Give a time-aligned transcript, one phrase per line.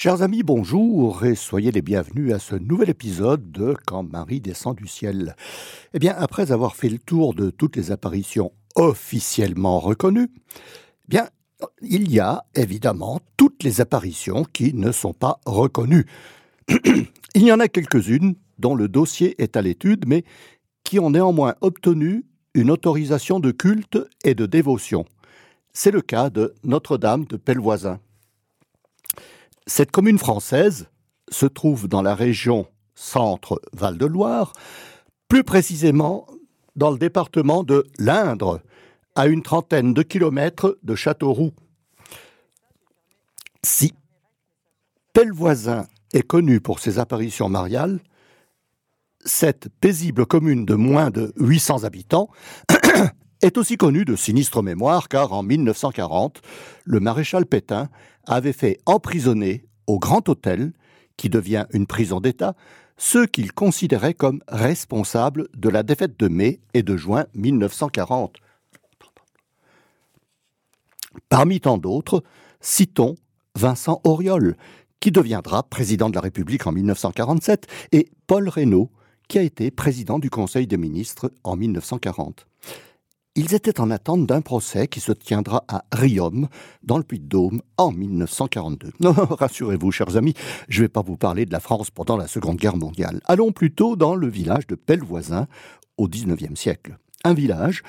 [0.00, 4.76] Chers amis, bonjour et soyez les bienvenus à ce nouvel épisode de Quand Marie descend
[4.76, 5.34] du ciel.
[5.92, 11.28] Eh bien, après avoir fait le tour de toutes les apparitions officiellement reconnues, eh bien,
[11.82, 16.06] il y a évidemment toutes les apparitions qui ne sont pas reconnues.
[17.34, 20.22] il y en a quelques-unes dont le dossier est à l'étude, mais
[20.84, 22.24] qui ont néanmoins obtenu
[22.54, 25.06] une autorisation de culte et de dévotion.
[25.72, 27.98] C'est le cas de Notre-Dame de Pellevoisin.
[29.68, 30.88] Cette commune française
[31.30, 34.54] se trouve dans la région centre-Val-de-Loire,
[35.28, 36.26] plus précisément
[36.74, 38.62] dans le département de l'Indre,
[39.14, 41.52] à une trentaine de kilomètres de Châteauroux.
[43.62, 43.92] Si
[45.12, 48.00] Pellevoisin est connu pour ses apparitions mariales,
[49.26, 52.30] cette paisible commune de moins de 800 habitants
[53.42, 56.40] est aussi connue de sinistre mémoire car en 1940,
[56.84, 57.90] le maréchal Pétain
[58.28, 60.72] avait fait emprisonner au Grand Hôtel,
[61.16, 62.54] qui devient une prison d'État,
[62.96, 68.36] ceux qu'il considérait comme responsables de la défaite de mai et de juin 1940.
[71.28, 72.22] Parmi tant d'autres,
[72.60, 73.16] citons
[73.56, 74.56] Vincent Auriol,
[75.00, 78.90] qui deviendra président de la République en 1947, et Paul Reynaud,
[79.26, 82.46] qui a été président du Conseil des ministres en 1940.
[83.40, 86.48] Ils étaient en attente d'un procès qui se tiendra à Riom,
[86.82, 88.90] dans le Puy-de-Dôme, en 1942.
[89.00, 90.34] Non, rassurez-vous, chers amis,
[90.68, 93.20] je ne vais pas vous parler de la France pendant la Seconde Guerre mondiale.
[93.26, 95.46] Allons plutôt dans le village de Pellevoisin,
[95.98, 96.98] au XIXe siècle.
[97.22, 97.84] Un village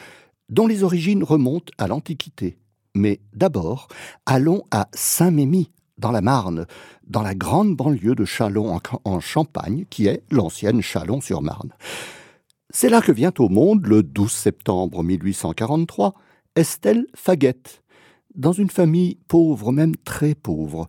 [0.50, 2.60] dont les origines remontent à l'Antiquité.
[2.94, 3.88] Mais d'abord,
[4.28, 6.68] allons à Saint-Mémy, dans la Marne,
[7.08, 11.72] dans la grande banlieue de Châlons en Champagne, qui est l'ancienne Châlons-sur-Marne.
[12.72, 16.14] C'est là que vient au monde, le 12 septembre 1843,
[16.56, 17.82] Estelle Faguette,
[18.36, 20.88] dans une famille pauvre, même très pauvre.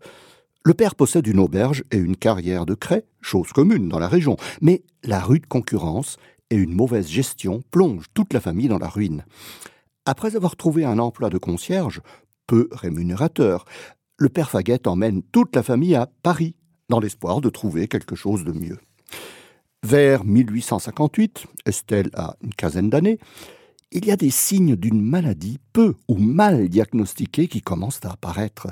[0.63, 4.37] Le père possède une auberge et une carrière de craie, chose commune dans la région,
[4.61, 6.19] mais la rude concurrence
[6.51, 9.25] et une mauvaise gestion plongent toute la famille dans la ruine.
[10.05, 12.03] Après avoir trouvé un emploi de concierge,
[12.47, 13.65] peu rémunérateur,
[14.19, 16.57] le père Faguette emmène toute la famille à Paris,
[16.91, 18.79] dans l'espoir de trouver quelque chose de mieux.
[19.83, 23.19] Vers 1858, Estelle a une quinzaine d'années,
[23.93, 28.69] il y a des signes d'une maladie peu ou mal diagnostiquée qui commencent à apparaître.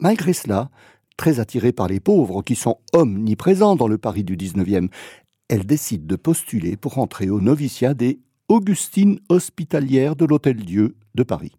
[0.00, 0.70] Malgré cela,
[1.18, 4.88] très attirée par les pauvres qui sont omniprésents dans le Paris du XIXe,
[5.48, 8.18] elle décide de postuler pour entrer au noviciat des
[8.48, 11.52] Augustines hospitalières de l'Hôtel-Dieu de Paris.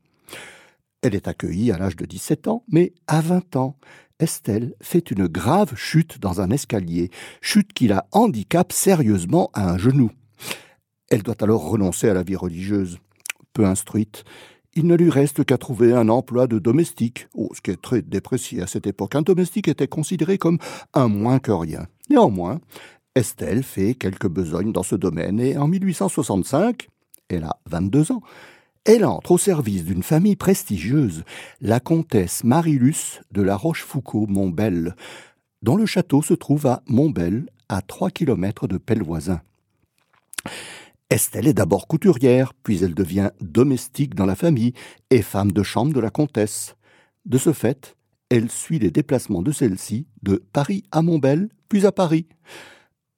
[1.03, 3.77] Elle est accueillie à l'âge de 17 ans, mais à 20 ans,
[4.23, 7.11] Estelle fait une grave chute dans un escalier,
[7.41, 10.11] chute qui la handicape sérieusement à un genou.
[11.09, 12.99] Elle doit alors renoncer à la vie religieuse.
[13.51, 14.23] Peu instruite,
[14.75, 18.01] il ne lui reste qu'à trouver un emploi de domestique, oh, ce qui est très
[18.01, 19.15] déprécié à cette époque.
[19.15, 20.57] Un domestique était considéré comme
[20.93, 21.85] un moins que rien.
[22.09, 22.61] Néanmoins,
[23.15, 26.87] Estelle fait quelques besognes dans ce domaine et en 1865,
[27.27, 28.21] elle a 22 ans,
[28.85, 31.23] elle entre au service d'une famille prestigieuse,
[31.61, 34.95] la comtesse Marilus de la Rochefoucauld-Montbel,
[35.61, 39.41] dont le château se trouve à Montbel, à trois kilomètres de Pellevoisin.
[41.09, 44.73] Estelle est d'abord couturière, puis elle devient domestique dans la famille
[45.09, 46.75] et femme de chambre de la comtesse.
[47.25, 47.95] De ce fait,
[48.29, 52.27] elle suit les déplacements de celle-ci de Paris à Montbel, puis à Paris.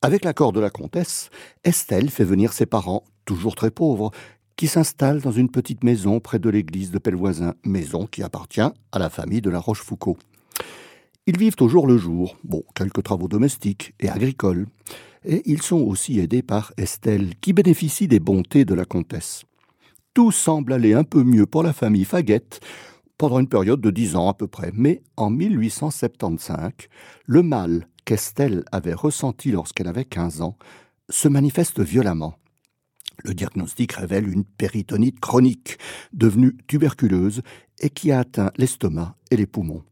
[0.01, 1.29] Avec l'accord de la comtesse,
[1.63, 4.11] Estelle fait venir ses parents, toujours très pauvres,
[4.55, 8.99] qui s'installe dans une petite maison près de l'église de Pellevoisin, maison qui appartient à
[8.99, 10.17] la famille de la Rochefoucauld.
[11.27, 14.67] Ils vivent au jour le jour, bon, quelques travaux domestiques et agricoles,
[15.25, 19.43] et ils sont aussi aidés par Estelle, qui bénéficie des bontés de la comtesse.
[20.13, 22.59] Tout semble aller un peu mieux pour la famille Faguette
[23.17, 26.71] pendant une période de dix ans à peu près, mais en 1875,
[27.25, 30.57] le mal qu'Estelle avait ressenti lorsqu'elle avait quinze ans
[31.09, 32.35] se manifeste violemment.
[33.23, 35.77] Le diagnostic révèle une péritonite chronique,
[36.13, 37.41] devenue tuberculeuse
[37.79, 39.83] et qui a atteint l'estomac et les poumons.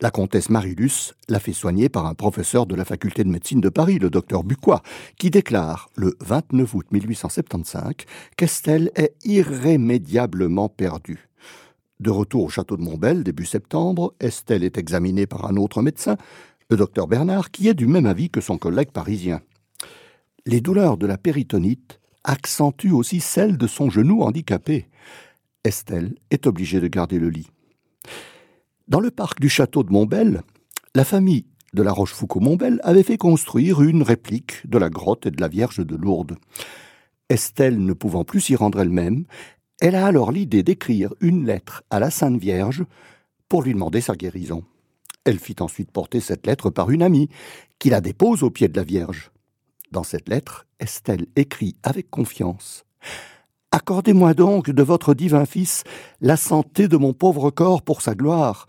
[0.00, 3.68] La comtesse Marilus l'a fait soigner par un professeur de la faculté de médecine de
[3.68, 4.82] Paris, le docteur Bucois,
[5.18, 7.94] qui déclare le 29 août 1875
[8.36, 11.28] qu'Estelle est irrémédiablement perdue.
[11.98, 16.16] De retour au château de Montbel début septembre, Estelle est examinée par un autre médecin,
[16.70, 19.40] le docteur Bernard, qui est du même avis que son collègue parisien.
[20.46, 24.86] Les douleurs de la péritonite accentue aussi celle de son genou handicapé.
[25.64, 27.50] Estelle est obligée de garder le lit.
[28.86, 30.42] Dans le parc du château de Montbel,
[30.94, 35.40] la famille de la Rochefoucauld-Montbel avait fait construire une réplique de la grotte et de
[35.40, 36.36] la Vierge de Lourdes.
[37.30, 39.24] Estelle ne pouvant plus s'y rendre elle-même,
[39.80, 42.84] elle a alors l'idée d'écrire une lettre à la Sainte Vierge
[43.48, 44.64] pour lui demander sa guérison.
[45.24, 47.28] Elle fit ensuite porter cette lettre par une amie,
[47.78, 49.30] qui la dépose au pied de la Vierge.
[49.90, 52.84] Dans cette lettre, Estelle écrit avec confiance
[53.70, 55.84] Accordez-moi donc de votre divin Fils
[56.20, 58.66] la santé de mon pauvre corps pour sa gloire.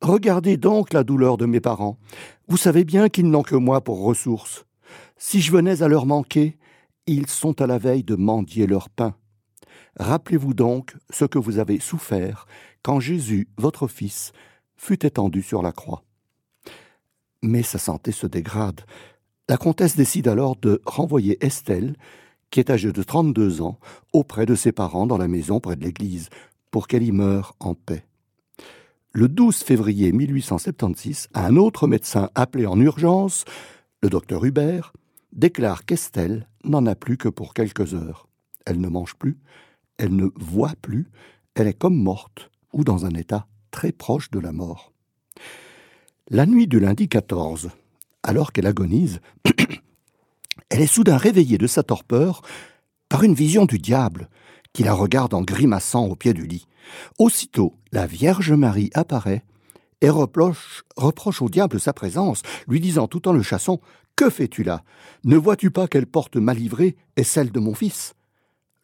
[0.00, 1.98] Regardez donc la douleur de mes parents.
[2.48, 4.64] Vous savez bien qu'ils n'ont que moi pour ressource.
[5.16, 6.58] Si je venais à leur manquer,
[7.06, 9.14] ils sont à la veille de mendier leur pain.
[9.98, 12.46] Rappelez-vous donc ce que vous avez souffert
[12.82, 14.32] quand Jésus, votre Fils,
[14.76, 16.02] fut étendu sur la croix.
[17.42, 18.82] Mais sa santé se dégrade.
[19.46, 21.96] La comtesse décide alors de renvoyer Estelle,
[22.50, 23.78] qui est âgée de 32 ans,
[24.14, 26.30] auprès de ses parents dans la maison près de l'église,
[26.70, 28.06] pour qu'elle y meure en paix.
[29.12, 33.44] Le 12 février 1876, un autre médecin appelé en urgence,
[34.02, 34.94] le docteur Hubert,
[35.32, 38.28] déclare qu'Estelle n'en a plus que pour quelques heures.
[38.64, 39.38] Elle ne mange plus,
[39.98, 41.10] elle ne voit plus,
[41.54, 44.92] elle est comme morte ou dans un état très proche de la mort.
[46.30, 47.70] La nuit du lundi 14,
[48.24, 49.20] alors qu'elle agonise,
[50.70, 52.42] elle est soudain réveillée de sa torpeur
[53.08, 54.28] par une vision du diable
[54.72, 56.66] qui la regarde en grimaçant au pied du lit.
[57.18, 59.44] Aussitôt, la Vierge Marie apparaît
[60.00, 63.80] et reproche, au diable sa présence, lui disant tout en le chassant
[64.16, 64.82] Que fais-tu là?
[65.24, 68.14] Ne vois-tu pas quelle porte mal livrée est celle de mon fils?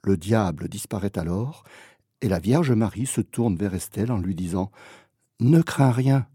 [0.04, 1.64] Le diable disparaît alors,
[2.22, 4.70] et la Vierge Marie se tourne vers Estelle en lui disant
[5.40, 6.26] Ne crains rien,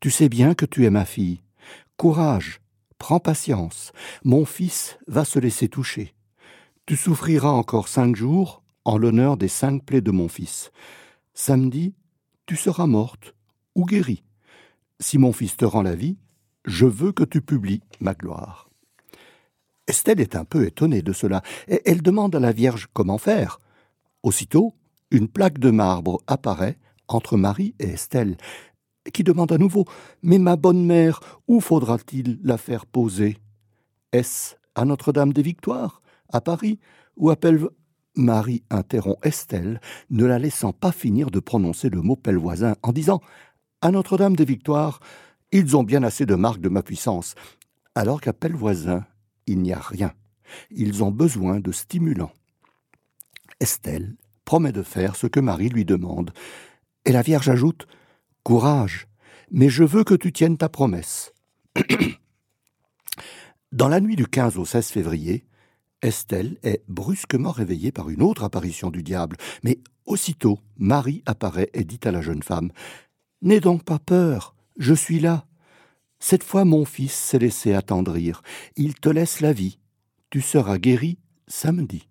[0.00, 1.40] tu sais bien que tu es ma fille.
[2.00, 2.62] Courage,
[2.96, 3.92] prends patience,
[4.24, 6.14] mon fils va se laisser toucher.
[6.86, 10.72] Tu souffriras encore cinq jours en l'honneur des cinq plaies de mon fils.
[11.34, 11.92] Samedi,
[12.46, 13.34] tu seras morte
[13.74, 14.24] ou guérie.
[14.98, 16.16] Si mon fils te rend la vie,
[16.64, 18.70] je veux que tu publies ma gloire.
[19.86, 23.60] Estelle est un peu étonnée de cela, et elle demande à la Vierge comment faire.
[24.22, 24.74] Aussitôt,
[25.10, 28.38] une plaque de marbre apparaît entre Marie et Estelle,
[29.10, 29.84] qui demande à nouveau
[30.22, 33.38] Mais ma bonne mère, où faudra-t-il la faire poser?
[34.12, 36.02] Est-ce à Notre-Dame des Victoires,
[36.32, 36.78] à Paris,
[37.16, 37.70] ou à Pelve
[38.16, 39.80] Marie interrompt Estelle,
[40.10, 43.20] ne la laissant pas finir de prononcer le mot Pellevoisin, en disant
[43.80, 45.00] À Notre-Dame des Victoires,
[45.52, 47.34] ils ont bien assez de marques de ma puissance,
[47.94, 49.04] alors qu'à Pellevoisin,
[49.46, 50.12] il n'y a rien.
[50.70, 52.32] Ils ont besoin de stimulants.
[53.60, 56.32] Estelle promet de faire ce que Marie lui demande.
[57.04, 57.86] Et la Vierge ajoute
[58.42, 59.06] Courage,
[59.50, 61.32] mais je veux que tu tiennes ta promesse.
[63.72, 65.44] Dans la nuit du 15 au 16 février,
[66.02, 71.84] Estelle est brusquement réveillée par une autre apparition du diable, mais aussitôt Marie apparaît et
[71.84, 72.70] dit à la jeune femme
[73.42, 75.46] N'aie donc pas peur, je suis là.
[76.18, 78.42] Cette fois mon fils s'est laissé attendrir,
[78.76, 79.78] il te laisse la vie,
[80.30, 82.09] tu seras guéri samedi.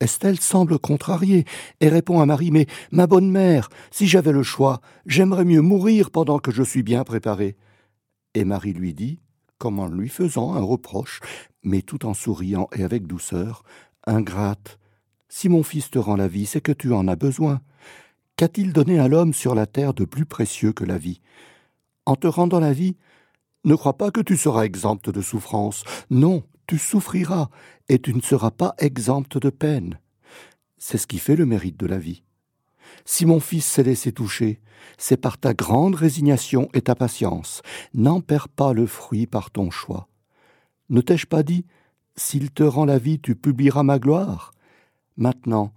[0.00, 1.44] Estelle semble contrariée
[1.80, 6.10] et répond à Marie Mais ma bonne mère, si j'avais le choix, j'aimerais mieux mourir
[6.10, 7.56] pendant que je suis bien préparée.
[8.34, 9.20] Et Marie lui dit,
[9.58, 11.20] comme en lui faisant un reproche,
[11.62, 13.62] mais tout en souriant et avec douceur
[14.06, 14.78] Ingrate,
[15.28, 17.60] si mon fils te rend la vie, c'est que tu en as besoin.
[18.36, 21.20] Qu'a-t-il donné à l'homme sur la terre de plus précieux que la vie?
[22.04, 22.96] En te rendant la vie,
[23.64, 25.82] ne crois pas que tu seras exempte de souffrance.
[26.10, 27.48] Non, tu souffriras
[27.88, 29.98] et tu ne seras pas exempte de peine.
[30.78, 32.22] C'est ce qui fait le mérite de la vie.
[33.04, 34.60] Si mon fils s'est laissé toucher,
[34.98, 37.62] c'est par ta grande résignation et ta patience.
[37.94, 40.08] N'en perds pas le fruit par ton choix.
[40.88, 41.66] Ne t'ai-je pas dit,
[42.16, 44.52] s'il te rend la vie, tu publieras ma gloire?
[45.16, 45.72] Maintenant,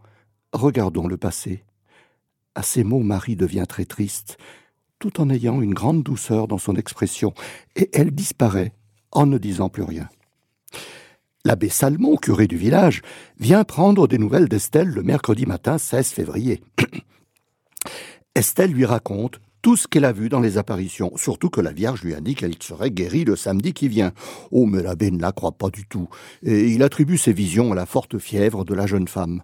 [0.53, 1.63] regardons le passé.
[2.55, 4.37] À ces mots, Marie devient très triste,
[4.99, 7.33] tout en ayant une grande douceur dans son expression,
[7.75, 8.73] et elle disparaît
[9.11, 10.09] en ne disant plus rien.
[11.46, 13.01] L'abbé Salmon, curé du village,
[13.39, 16.62] vient prendre des nouvelles d'Estelle le mercredi matin 16 février.
[18.36, 22.03] Estelle lui raconte tout ce qu'elle a vu dans les apparitions, surtout que la Vierge
[22.03, 24.12] lui indique qu'elle serait guérie le samedi qui vient.
[24.51, 26.10] Oh, mais l'abbé ne la croit pas du tout,
[26.43, 29.41] et il attribue ses visions à la forte fièvre de la jeune femme.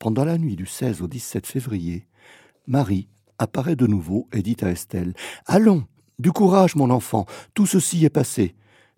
[0.00, 2.08] Pendant la nuit du 16 au 17 février,
[2.66, 5.14] Marie apparaît de nouveau et dit à Estelle
[5.46, 5.84] Allons,
[6.18, 8.56] du courage, mon enfant, tout ceci est passé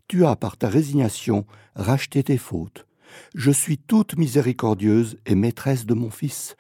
[0.08, 2.86] tu as, par ta résignation, racheté tes fautes.
[3.34, 6.56] Je suis toute miséricordieuse et maîtresse de mon Fils.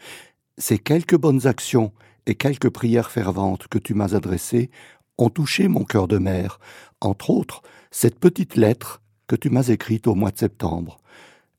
[0.58, 1.92] Ces quelques bonnes actions
[2.26, 4.70] et quelques prières ferventes que tu m'as adressées
[5.18, 6.58] ont touché mon cœur de mère,
[7.00, 10.98] entre autres cette petite lettre que tu m'as écrite au mois de septembre.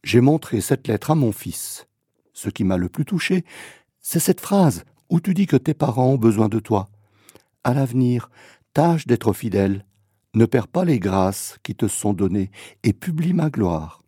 [0.03, 1.87] J'ai montré cette lettre à mon fils.
[2.33, 3.43] Ce qui m'a le plus touché,
[3.99, 6.89] c'est cette phrase où tu dis que tes parents ont besoin de toi.
[7.63, 8.29] À l'avenir,
[8.73, 9.85] tâche d'être fidèle
[10.33, 12.51] ne perds pas les grâces qui te sont données
[12.83, 14.03] et publie ma gloire.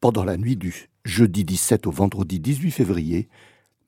[0.00, 3.28] Pendant la nuit du jeudi 17 au vendredi 18 février,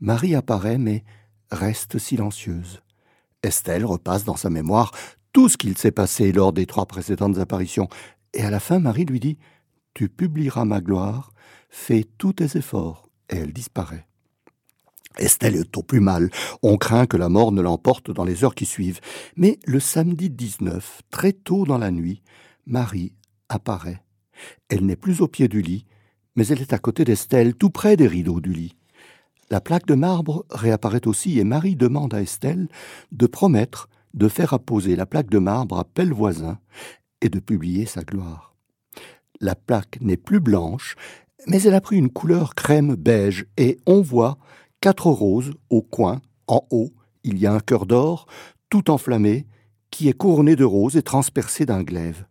[0.00, 1.04] Marie apparaît mais
[1.50, 2.83] reste silencieuse.
[3.43, 4.93] Estelle repasse dans sa mémoire
[5.33, 7.88] tout ce qu'il s'est passé lors des trois précédentes apparitions,
[8.33, 9.38] et à la fin Marie lui dit
[9.93, 11.33] Tu publieras ma gloire,
[11.69, 14.07] fais tous tes efforts, et elle disparaît.
[15.18, 16.30] Estelle est au plus mal.
[16.62, 19.00] On craint que la mort ne l'emporte dans les heures qui suivent.
[19.37, 22.23] Mais le samedi 19, très tôt dans la nuit,
[22.66, 23.14] Marie
[23.49, 24.02] apparaît.
[24.68, 25.87] Elle n'est plus au pied du lit,
[26.37, 28.76] mais elle est à côté d'Estelle, tout près des rideaux du lit.
[29.50, 32.68] La plaque de marbre réapparaît aussi et Marie demande à Estelle
[33.12, 36.59] de promettre de faire apposer la plaque de marbre à Pellevoisin
[37.21, 38.54] et de publier sa gloire.
[39.40, 40.97] La plaque n'est plus blanche,
[41.47, 44.38] mais elle a pris une couleur crème beige et on voit
[44.85, 48.26] quatre roses au coin, en haut, il y a un cœur d'or,
[48.69, 49.47] tout enflammé,
[49.91, 52.26] qui est couronné de roses et transpercé d'un glaive.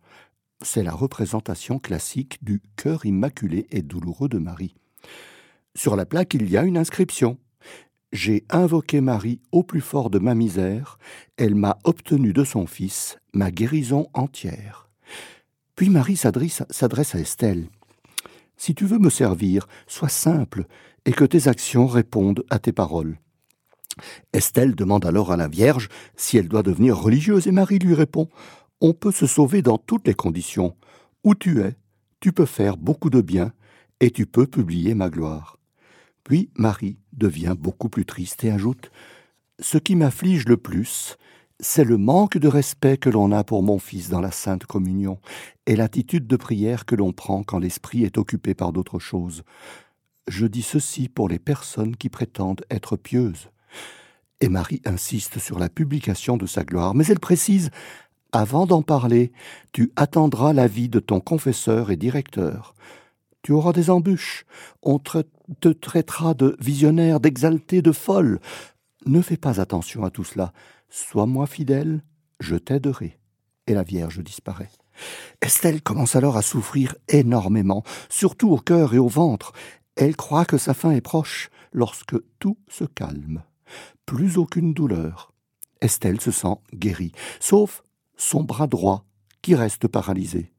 [0.62, 4.76] C'est la représentation classique du cœur immaculé et douloureux de Marie.
[5.74, 7.38] Sur la plaque, il y a une inscription.
[8.12, 11.00] J'ai invoqué Marie au plus fort de ma misère,
[11.36, 14.88] elle m'a obtenu de son Fils ma guérison entière.
[15.74, 17.66] Puis Marie s'adresse à Estelle.
[18.64, 20.64] Si tu veux me servir, sois simple,
[21.04, 23.18] et que tes actions répondent à tes paroles.
[24.32, 28.30] Estelle demande alors à la Vierge si elle doit devenir religieuse, et Marie lui répond
[28.80, 30.78] On peut se sauver dans toutes les conditions.
[31.24, 31.76] Où tu es,
[32.20, 33.52] tu peux faire beaucoup de bien,
[34.00, 35.58] et tu peux publier ma gloire.
[36.22, 38.90] Puis Marie devient beaucoup plus triste et ajoute
[39.60, 41.18] Ce qui m'afflige le plus,
[41.60, 45.18] c'est le manque de respect que l'on a pour mon Fils dans la Sainte Communion,
[45.66, 49.44] et l'attitude de prière que l'on prend quand l'esprit est occupé par d'autres choses.
[50.26, 53.50] Je dis ceci pour les personnes qui prétendent être pieuses.
[54.40, 57.70] Et Marie insiste sur la publication de sa gloire, mais elle précise
[58.32, 59.32] Avant d'en parler,
[59.72, 62.74] tu attendras l'avis de ton confesseur et directeur.
[63.42, 64.44] Tu auras des embûches,
[64.82, 68.40] on te traitera de visionnaire, d'exalté, de folle.
[69.06, 70.52] Ne fais pas attention à tout cela.
[70.96, 72.04] Sois-moi fidèle,
[72.38, 73.18] je t'aiderai.
[73.66, 74.70] Et la Vierge disparaît.
[75.42, 79.52] Estelle commence alors à souffrir énormément, surtout au cœur et au ventre.
[79.96, 83.42] Elle croit que sa fin est proche lorsque tout se calme.
[84.06, 85.32] Plus aucune douleur.
[85.80, 87.10] Estelle se sent guérie,
[87.40, 87.82] sauf
[88.16, 89.04] son bras droit
[89.42, 90.52] qui reste paralysé.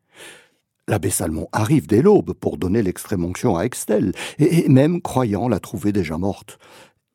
[0.90, 5.62] L'abbé Salmon arrive dès l'aube pour donner l'extrême onction à Estelle, et même croyant la
[5.62, 6.60] trouver déjà morte.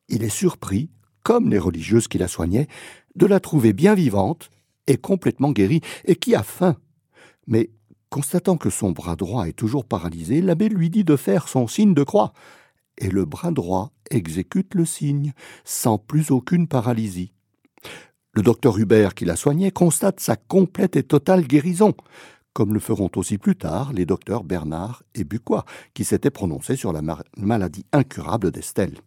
[0.09, 0.89] Il est surpris,
[1.21, 2.67] comme les religieuses qui la soignaient,
[3.15, 4.49] de la trouver bien vivante
[4.87, 6.75] et complètement guérie, et qui a faim.
[7.47, 7.69] Mais
[8.11, 11.93] Constatant que son bras droit est toujours paralysé, l'abbé lui dit de faire son signe
[11.93, 12.33] de croix.
[12.97, 15.31] Et le bras droit exécute le signe,
[15.63, 17.31] sans plus aucune paralysie.
[18.33, 21.93] Le docteur Hubert, qui la soignait, constate sa complète et totale guérison,
[22.51, 25.63] comme le feront aussi plus tard les docteurs Bernard et Bucois,
[25.93, 27.01] qui s'étaient prononcés sur la
[27.37, 28.97] maladie incurable d'Estelle.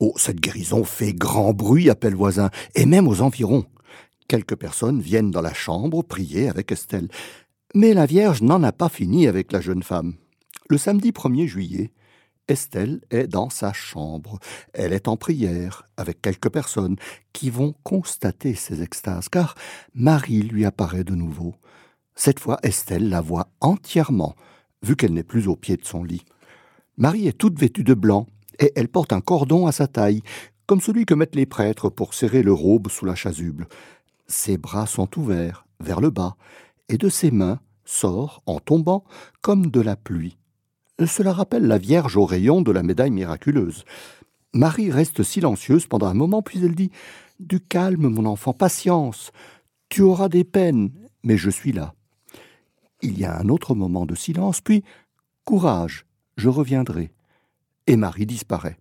[0.00, 3.64] Oh, cette guérison fait grand bruit, appelle voisin, et même aux environs.
[4.28, 7.08] Quelques personnes viennent dans la chambre prier avec Estelle.
[7.74, 10.14] Mais la Vierge n'en a pas fini avec la jeune femme.
[10.68, 11.92] Le samedi 1er juillet,
[12.48, 14.38] Estelle est dans sa chambre.
[14.72, 16.96] Elle est en prière avec quelques personnes
[17.32, 19.54] qui vont constater ses extases, car
[19.94, 21.54] Marie lui apparaît de nouveau.
[22.14, 24.36] Cette fois, Estelle la voit entièrement,
[24.82, 26.24] vu qu'elle n'est plus au pied de son lit.
[26.96, 28.26] Marie est toute vêtue de blanc,
[28.58, 30.22] et elle porte un cordon à sa taille,
[30.66, 33.66] comme celui que mettent les prêtres pour serrer le robe sous la chasuble.
[34.26, 36.36] Ses bras sont ouverts, vers le bas,
[36.88, 39.04] et de ses mains sort, en tombant,
[39.42, 40.38] comme de la pluie.
[41.04, 43.84] Cela rappelle la Vierge au rayon de la médaille miraculeuse.
[44.52, 46.90] Marie reste silencieuse pendant un moment, puis elle dit
[47.40, 49.32] Du calme, mon enfant, patience.
[49.88, 50.90] Tu auras des peines,
[51.24, 51.94] mais je suis là.
[53.02, 54.84] Il y a un autre moment de silence, puis
[55.44, 56.06] Courage,
[56.36, 57.12] je reviendrai.
[57.86, 58.78] Et Marie disparaît.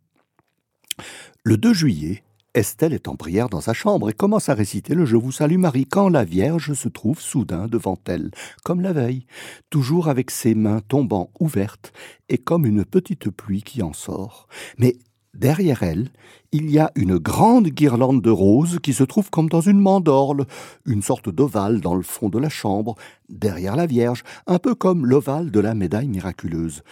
[1.43, 5.05] Le 2 juillet, Estelle est en prière dans sa chambre et commence à réciter le
[5.05, 8.31] Je vous salue Marie quand la Vierge se trouve soudain devant elle,
[8.63, 9.25] comme la veille,
[9.69, 11.91] toujours avec ses mains tombant ouvertes
[12.29, 14.47] et comme une petite pluie qui en sort.
[14.77, 14.95] Mais
[15.33, 16.09] derrière elle,
[16.53, 20.45] il y a une grande guirlande de roses qui se trouve comme dans une mandorle,
[20.85, 22.95] une sorte d'ovale dans le fond de la chambre,
[23.27, 26.83] derrière la Vierge, un peu comme l'ovale de la médaille miraculeuse.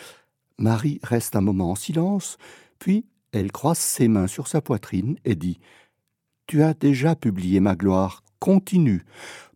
[0.62, 2.38] Marie reste un moment en silence,
[2.80, 5.60] puis elle croise ses mains sur sa poitrine et dit
[6.48, 9.06] Tu as déjà publié ma gloire, continue.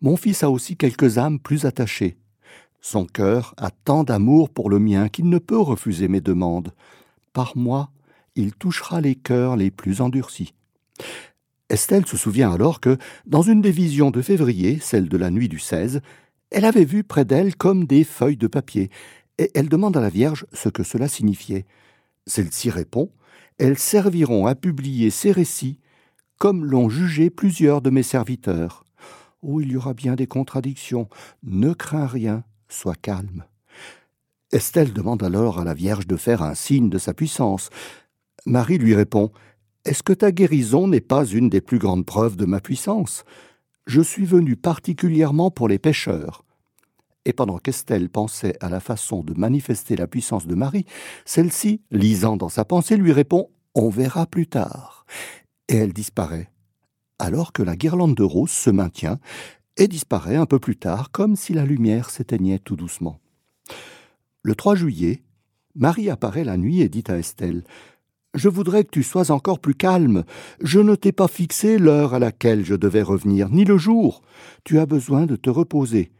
[0.02, 2.18] Mon fils a aussi quelques âmes plus attachées.
[2.82, 6.74] Son cœur a tant d'amour pour le mien qu'il ne peut refuser mes demandes.
[7.34, 7.90] Par moi,
[8.36, 10.54] il touchera les cœurs les plus endurcis.
[11.70, 15.50] Estelle se souvient alors que, dans une des visions de février, celle de la nuit
[15.50, 16.02] du 16,
[16.52, 18.92] elle avait vu près d'elle comme des feuilles de papier,
[19.38, 21.66] et elle demande à la Vierge ce que cela signifiait.
[22.26, 23.12] Celle-ci répond
[23.58, 25.80] elles serviront à publier ces récits
[26.38, 28.84] comme l'ont jugé plusieurs de mes serviteurs.
[29.42, 31.08] Oh, il y aura bien des contradictions.
[31.44, 33.46] Ne crains rien, sois calme.
[34.52, 37.70] Estelle demande alors à la Vierge de faire un signe de sa puissance.
[38.46, 39.32] Marie lui répond
[39.86, 43.24] Est-ce que ta guérison n'est pas une des plus grandes preuves de ma puissance?
[43.88, 46.44] Je suis venue particulièrement pour les pécheurs.
[47.26, 50.86] Et pendant qu'Estelle pensait à la façon de manifester la puissance de Marie,
[51.26, 55.06] celle-ci, lisant dans sa pensée, lui répond On verra plus tard.
[55.68, 56.50] Et elle disparaît
[57.20, 59.20] alors que la guirlande de roses se maintient
[59.78, 63.20] et disparaît un peu plus tard, comme si la lumière s'éteignait tout doucement.
[64.42, 65.24] Le 3 juillet,
[65.76, 67.64] Marie apparaît la nuit et dit à Estelle
[68.34, 70.24] Je voudrais que tu sois encore plus calme.
[70.62, 74.22] Je ne t'ai pas fixé l'heure à laquelle je devais revenir, ni le jour.
[74.64, 76.12] Tu as besoin de te reposer.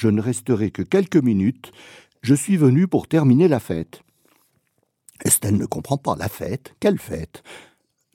[0.00, 1.72] Je ne resterai que quelques minutes.
[2.22, 4.00] Je suis venu pour terminer la fête.
[5.26, 6.74] Estelle ne comprend pas la fête.
[6.80, 7.42] Quelle fête?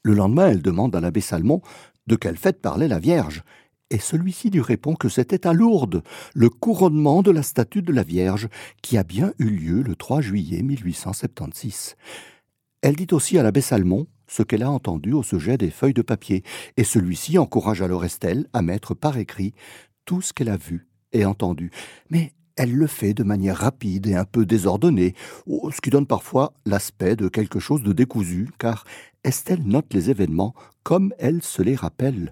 [0.01, 1.61] Le lendemain, elle demande à l'abbé Salmon
[2.07, 3.43] de quelle fête parlait la Vierge
[3.91, 6.01] et celui-ci lui répond que c'était à Lourdes,
[6.33, 8.49] le couronnement de la statue de la Vierge,
[8.81, 11.97] qui a bien eu lieu le 3 juillet 1876.
[12.81, 16.01] Elle dit aussi à l'abbé Salmon ce qu'elle a entendu au sujet des feuilles de
[16.01, 16.41] papier,
[16.77, 19.53] et celui-ci encourage alors Estelle à mettre par écrit
[20.05, 21.71] tout ce qu'elle a vu et entendu.
[22.09, 25.13] Mais elle le fait de manière rapide et un peu désordonnée,
[25.47, 28.85] ce qui donne parfois l'aspect de quelque chose de décousu, car
[29.23, 30.53] Estelle note les événements
[30.83, 32.31] comme elle se les rappelle,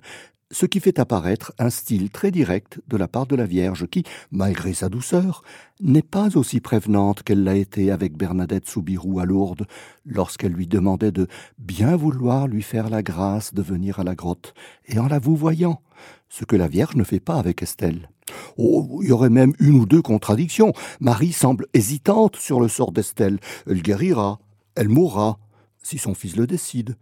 [0.53, 4.03] ce qui fait apparaître un style très direct de la part de la Vierge qui,
[4.31, 5.43] malgré sa douceur,
[5.81, 9.65] n'est pas aussi prévenante qu'elle l'a été avec Bernadette Soubirou à Lourdes,
[10.05, 14.53] lorsqu'elle lui demandait de bien vouloir lui faire la grâce de venir à la grotte,
[14.85, 15.81] et en la vous voyant,
[16.29, 18.09] ce que la Vierge ne fait pas avec Estelle.
[18.57, 20.73] Oh, il y aurait même une ou deux contradictions.
[20.99, 23.39] Marie semble hésitante sur le sort d'Estelle.
[23.67, 24.39] Elle guérira,
[24.75, 25.39] elle mourra,
[25.81, 26.95] si son fils le décide.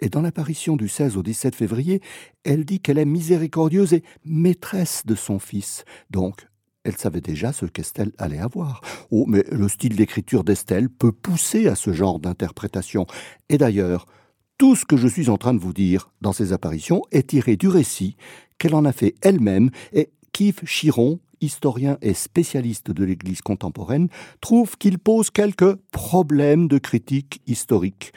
[0.00, 2.00] Et dans l'apparition du 16 au 17 février,
[2.42, 5.84] elle dit qu'elle est miséricordieuse et maîtresse de son fils.
[6.10, 6.46] Donc,
[6.84, 8.82] elle savait déjà ce qu'Estelle allait avoir.
[9.10, 13.06] Oh, mais le style d'écriture d'Estelle peut pousser à ce genre d'interprétation.
[13.48, 14.06] Et d'ailleurs,
[14.58, 17.56] tout ce que je suis en train de vous dire dans ces apparitions est tiré
[17.56, 18.16] du récit
[18.58, 24.08] qu'elle en a fait elle-même et qu'Yves Chiron, historien et spécialiste de l'Église contemporaine,
[24.40, 28.12] trouve qu'il pose quelques problèmes de critique historique.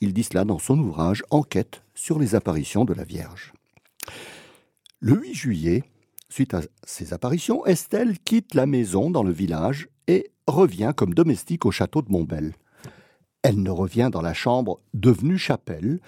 [0.00, 3.52] Il dit cela dans son ouvrage Enquête sur les apparitions de la Vierge.
[4.98, 5.84] Le 8 juillet,
[6.28, 11.64] suite à ces apparitions, Estelle quitte la maison dans le village et revient comme domestique
[11.64, 12.54] au château de Montbel.
[13.42, 16.00] Elle ne revient dans la chambre devenue chapelle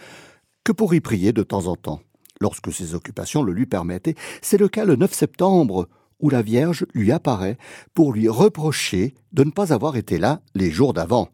[0.65, 2.01] que pour y prier de temps en temps,
[2.45, 4.15] lorsque ses occupations le lui permettent.
[4.43, 5.89] C'est le cas le 9 septembre,
[6.21, 7.57] où la Vierge lui apparaît
[7.95, 11.31] pour lui reprocher de ne pas avoir été là les jours d'avant.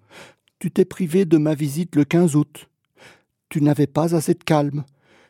[0.61, 2.69] Tu t'es privé de ma visite le 15 août.
[3.49, 4.85] Tu n'avais pas assez de calme.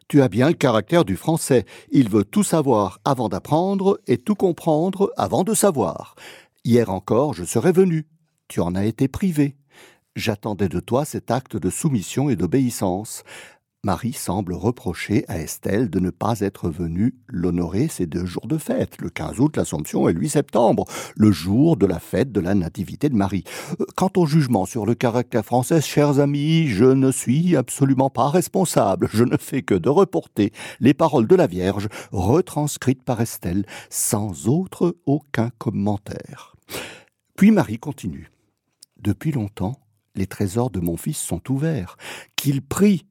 [0.07, 1.65] Tu as bien le caractère du français.
[1.91, 6.15] Il veut tout savoir avant d'apprendre et tout comprendre avant de savoir.
[6.65, 8.07] Hier encore, je serais venu.
[8.49, 9.57] Tu en as été privé.
[10.15, 13.23] J'attendais de toi cet acte de soumission et d'obéissance.
[13.83, 18.59] Marie semble reprocher à Estelle de ne pas être venue l'honorer ces deux jours de
[18.59, 20.85] fête, le 15 août l'Assomption et le 8 septembre,
[21.17, 23.45] le jour de la fête de la Nativité de Marie.
[23.81, 28.29] Euh, quant au jugement sur le caractère français, chers amis, je ne suis absolument pas
[28.29, 29.09] responsable.
[29.15, 34.47] Je ne fais que de reporter les paroles de la Vierge retranscrites par Estelle, sans
[34.47, 36.55] autre aucun commentaire.
[37.35, 38.31] Puis Marie continue.
[39.01, 39.81] Depuis longtemps,
[40.17, 41.97] les trésors de mon fils sont ouverts,
[42.37, 43.07] qu'il prie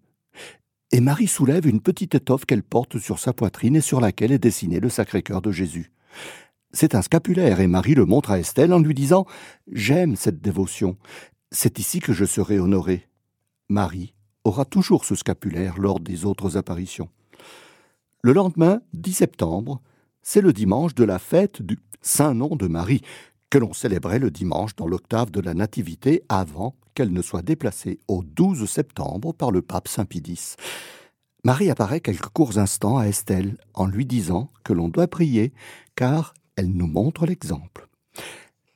[0.91, 4.39] et Marie soulève une petite étoffe qu'elle porte sur sa poitrine et sur laquelle est
[4.39, 5.91] dessiné le Sacré-Cœur de Jésus.
[6.71, 9.25] C'est un scapulaire et Marie le montre à Estelle en lui disant
[9.71, 10.97] J'aime cette dévotion.
[11.52, 13.08] C'est ici que je serai honorée.
[13.69, 17.10] Marie aura toujours ce scapulaire lors des autres apparitions.
[18.21, 19.82] Le lendemain, 10 septembre,
[20.21, 23.02] c'est le dimanche de la fête du Saint-Nom de Marie,
[23.49, 27.99] que l'on célébrait le dimanche dans l'octave de la Nativité avant qu'elle ne soit déplacée
[28.07, 30.21] au 12 septembre par le pape Saint Pie
[31.43, 35.53] Marie apparaît quelques courts instants à Estelle en lui disant que l'on doit prier
[35.95, 37.88] car elle nous montre l'exemple.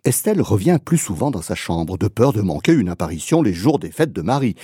[0.05, 3.79] Estelle revient plus souvent dans sa chambre de peur de manquer une apparition les jours
[3.79, 4.55] des fêtes de Marie.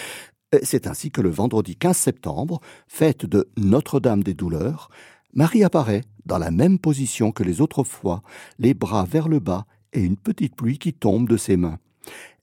[0.63, 4.89] C'est ainsi que le vendredi 15 septembre, fête de Notre-Dame des Douleurs,
[5.33, 8.21] Marie apparaît dans la même position que les autres fois,
[8.57, 11.79] les bras vers le bas et une petite pluie qui tombe de ses mains.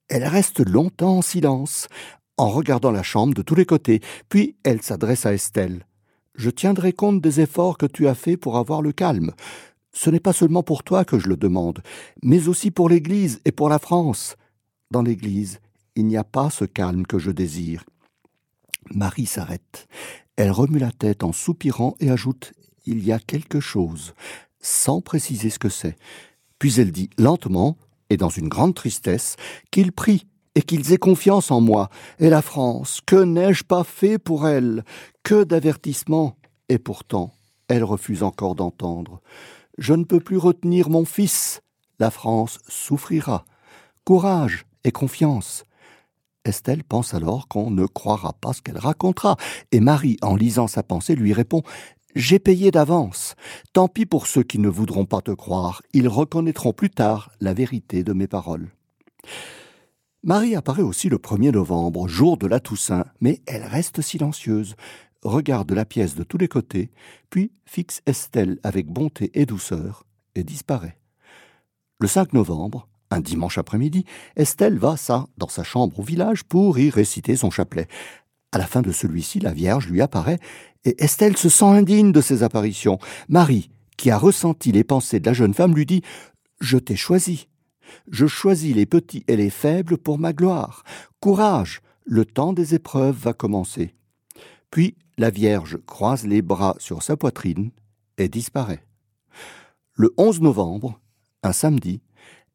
[0.09, 1.88] Elle reste longtemps en silence,
[2.37, 5.87] en regardant la chambre de tous les côtés, puis elle s'adresse à Estelle.
[6.35, 9.32] Je tiendrai compte des efforts que tu as faits pour avoir le calme.
[9.92, 11.82] Ce n'est pas seulement pour toi que je le demande,
[12.22, 14.37] mais aussi pour l'Église et pour la France.
[14.90, 15.61] Dans l'Église,
[15.94, 17.85] il n'y a pas ce calme que je désire.
[18.94, 19.88] Marie s'arrête.
[20.37, 22.52] Elle remue la tête en soupirant et ajoute
[22.85, 24.14] Il y a quelque chose,
[24.61, 25.96] sans préciser ce que c'est.
[26.59, 27.77] Puis elle dit lentement,
[28.11, 29.37] et dans une grande tristesse,
[29.71, 31.90] qu'il prie et qu'ils aient confiance en moi.
[32.19, 34.85] Et la France, que n'ai-je pas fait pour elle?
[35.23, 36.37] Que d'avertissements
[36.69, 37.35] Et pourtant,
[37.69, 39.21] elle refuse encore d'entendre.
[39.77, 41.61] Je ne peux plus retenir mon fils.
[41.99, 43.45] La France souffrira.
[44.05, 45.64] Courage et confiance.
[46.47, 49.37] Estelle pense alors qu'on ne croira pas ce qu'elle racontera,
[49.73, 51.62] et Marie, en lisant sa pensée, lui répond
[52.16, 53.35] J'ai payé d'avance.
[53.74, 57.52] Tant pis pour ceux qui ne voudront pas te croire, ils reconnaîtront plus tard la
[57.52, 58.70] vérité de mes paroles.
[60.22, 64.76] Marie apparaît aussi le 1er novembre, jour de la Toussaint, mais elle reste silencieuse,
[65.22, 66.90] regarde la pièce de tous les côtés,
[67.29, 70.96] puis fixe Estelle avec bonté et douceur, et disparaît.
[72.00, 76.79] Le 5 novembre, un dimanche après-midi, Estelle va ça dans sa chambre au village pour
[76.79, 77.88] y réciter son chapelet.
[78.52, 80.38] À la fin de celui-ci, la Vierge lui apparaît
[80.87, 82.99] et Estelle se sent indigne de ses apparitions.
[83.29, 86.03] Marie, qui a ressenti les pensées de la jeune femme, lui dit
[86.61, 87.49] Je t'ai choisi.
[88.11, 90.85] Je choisis les petits et les faibles pour ma gloire.
[91.20, 93.94] Courage, le temps des épreuves va commencer.
[94.70, 97.70] Puis la Vierge croise les bras sur sa poitrine
[98.18, 98.85] et disparaît.
[99.94, 101.01] Le 11 novembre,
[101.42, 102.03] un samedi,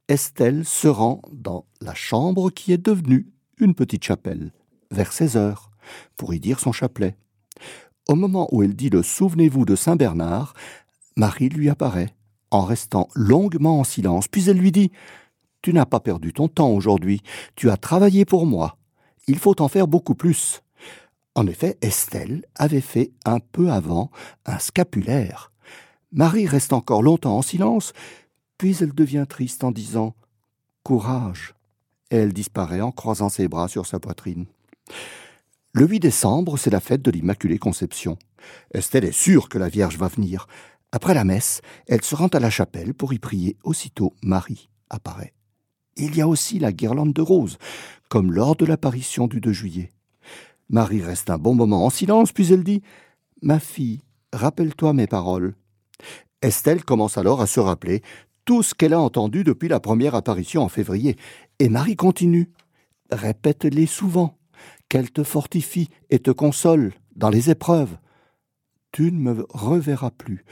[0.07, 4.51] Estelle se rend dans la chambre qui est devenue une petite chapelle,
[4.89, 5.71] vers 16 heures,
[6.17, 7.15] pour y dire son chapelet.
[8.07, 10.53] Au moment où elle dit le Souvenez-vous de Saint Bernard,
[11.15, 12.09] Marie lui apparaît,
[12.49, 14.91] en restant longuement en silence, puis elle lui dit
[15.61, 17.21] Tu n'as pas perdu ton temps aujourd'hui,
[17.55, 18.77] tu as travaillé pour moi.
[19.27, 20.61] Il faut en faire beaucoup plus.
[21.35, 24.11] En effet, Estelle avait fait un peu avant
[24.45, 25.51] un scapulaire.
[26.11, 27.93] Marie reste encore longtemps en silence,
[28.57, 30.13] puis elle devient triste en disant
[30.83, 31.53] Courage.
[32.09, 34.45] Et elle disparaît en croisant ses bras sur sa poitrine.
[35.73, 38.17] Le 8 décembre, c'est la fête de l'Immaculée Conception.
[38.73, 40.47] Estelle est sûre que la Vierge va venir.
[40.91, 43.55] Après la messe, elle se rend à la chapelle pour y prier.
[43.63, 45.33] Aussitôt, Marie apparaît.
[45.95, 47.57] Il y a aussi la guirlande de roses,
[48.09, 49.91] comme lors de l'apparition du 2 juillet.
[50.67, 52.81] Marie reste un bon moment en silence, puis elle dit
[53.41, 54.01] Ma fille,
[54.33, 55.55] rappelle-toi mes paroles.
[56.41, 58.01] Estelle commence alors à se rappeler
[58.43, 61.15] tout ce qu'elle a entendu depuis la première apparition en février.
[61.59, 62.51] Et Marie continue.
[63.09, 64.37] Répète-les souvent,
[64.91, 67.97] qu'elle te fortifie et te console dans les épreuves.
[68.91, 70.43] Tu ne me reverras plus.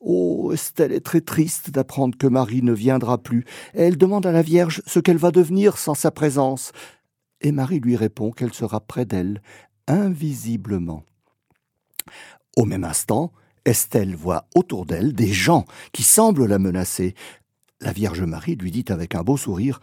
[0.00, 3.46] Oh, Estelle est très triste d'apprendre que Marie ne viendra plus.
[3.72, 6.72] Elle demande à la Vierge ce qu'elle va devenir sans sa présence.
[7.40, 9.40] Et Marie lui répond qu'elle sera près d'elle,
[9.86, 11.02] invisiblement.
[12.58, 13.32] Au même instant,
[13.64, 17.14] Estelle voit autour d'elle des gens qui semblent la menacer.
[17.80, 19.80] La Vierge Marie lui dit avec un beau sourire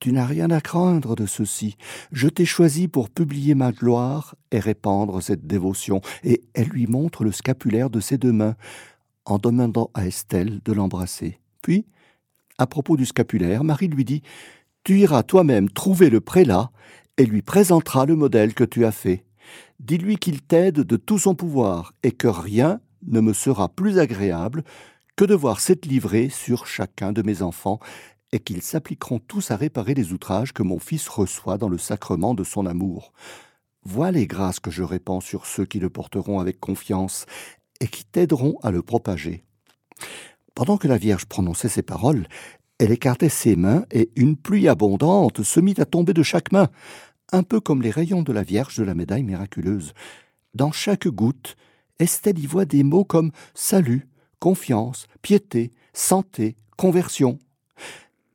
[0.00, 1.76] Tu n'as rien à craindre de ceci.
[2.10, 6.00] Je t'ai choisi pour publier ma gloire et répandre cette dévotion.
[6.24, 8.56] Et elle lui montre le scapulaire de ses deux mains,
[9.26, 11.38] en demandant à Estelle de l'embrasser.
[11.60, 11.84] Puis,
[12.56, 14.22] à propos du scapulaire, Marie lui dit
[14.84, 16.70] Tu iras toi-même trouver le prélat
[17.18, 19.26] et lui présenteras le modèle que tu as fait.
[19.80, 24.64] Dis-lui qu'il t'aide de tout son pouvoir et que rien ne me sera plus agréable
[25.16, 27.80] que de voir cette livrée sur chacun de mes enfants,
[28.32, 32.34] et qu'ils s'appliqueront tous à réparer les outrages que mon Fils reçoit dans le sacrement
[32.34, 33.12] de son amour.
[33.82, 37.26] Vois les grâces que je répands sur ceux qui le porteront avec confiance,
[37.80, 39.42] et qui t'aideront à le propager.
[40.54, 42.26] Pendant que la Vierge prononçait ces paroles,
[42.78, 46.68] elle écartait ses mains, et une pluie abondante se mit à tomber de chaque main,
[47.32, 49.94] un peu comme les rayons de la Vierge de la médaille miraculeuse.
[50.54, 51.56] Dans chaque goutte,
[51.98, 57.38] Estelle y voit des mots comme salut, confiance, piété, santé, conversion.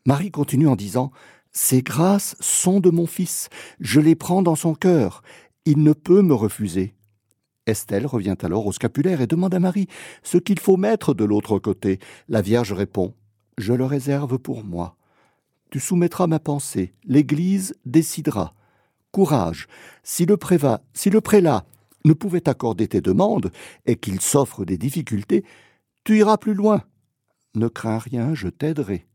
[0.06, 1.12] Marie continue en disant
[1.52, 5.24] Ces grâces sont de mon Fils, je les prends dans son cœur,
[5.66, 6.94] il ne peut me refuser.
[7.66, 9.88] Estelle revient alors au scapulaire et demande à Marie
[10.22, 12.00] ce qu'il faut mettre de l'autre côté.
[12.30, 13.16] La Vierge répond
[13.58, 14.96] Je le réserve pour moi.
[15.72, 18.54] Tu soumettras ma pensée, l'Église décidera.
[19.12, 19.68] Courage,
[20.04, 21.66] si le prélat, si le prélat
[22.04, 23.52] ne pouvait accorder tes demandes
[23.88, 25.44] et qu'il s'offre des difficultés,
[26.04, 26.84] tu iras plus loin.
[27.56, 29.08] Ne crains rien, je t'aiderai.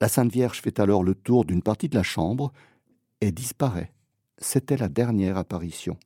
[0.00, 2.52] La Sainte Vierge fait alors le tour d'une partie de la chambre
[3.22, 3.92] et disparaît.
[4.38, 5.96] C'était la dernière apparition.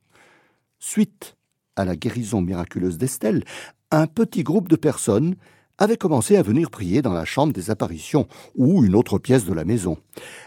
[0.79, 1.37] Suite
[1.75, 3.45] à la guérison miraculeuse d'Estelle,
[3.91, 5.35] un petit groupe de personnes
[5.79, 9.55] avait commencé à venir prier dans la chambre des apparitions ou une autre pièce de
[9.55, 9.99] la maison.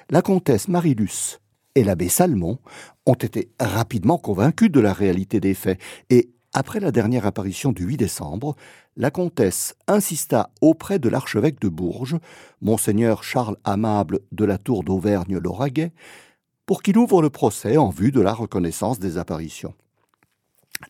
[0.10, 1.40] La comtesse Marilus
[1.76, 2.60] et l'abbé Salmon
[3.06, 7.84] ont été rapidement convaincus de la réalité des faits, et après la dernière apparition du
[7.84, 8.56] 8 décembre,
[8.96, 12.18] la comtesse insista auprès de l'archevêque de Bourges,
[12.62, 15.92] monseigneur Charles Amable de la tour d'Auvergne-Lauragais,
[16.66, 19.74] pour qu'il ouvre le procès en vue de la reconnaissance des apparitions.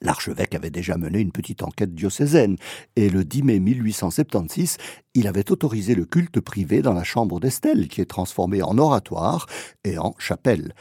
[0.02, 2.58] L'archevêque avait déjà mené une petite enquête diocésaine,
[2.96, 4.78] et le 10 mai 1876,
[5.14, 9.46] il avait autorisé le culte privé dans la chambre d'Estelle, qui est transformée en oratoire
[9.84, 10.74] et en chapelle.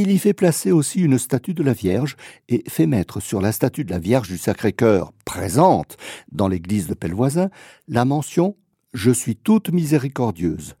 [0.00, 2.14] Il y fait placer aussi une statue de la Vierge
[2.48, 5.96] et fait mettre sur la statue de la Vierge du Sacré-Cœur, présente
[6.30, 7.50] dans l'église de Pellevoisin,
[7.88, 8.56] la mention
[8.94, 10.76] Je suis toute miséricordieuse.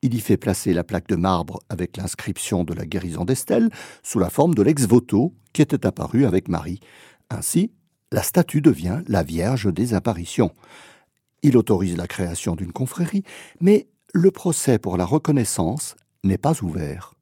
[0.00, 3.68] Il y fait placer la plaque de marbre avec l'inscription de la guérison d'Estelle
[4.02, 6.80] sous la forme de l'ex-voto qui était apparu avec Marie.
[7.28, 7.72] Ainsi,
[8.10, 10.54] la statue devient la Vierge des apparitions.
[11.42, 13.22] Il autorise la création d'une confrérie,
[13.60, 17.12] mais le procès pour la reconnaissance n'est pas ouvert.